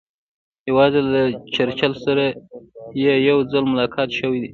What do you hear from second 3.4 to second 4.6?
ځل ملاقات شوی دی.